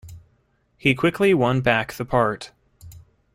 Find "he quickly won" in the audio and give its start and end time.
0.79-1.61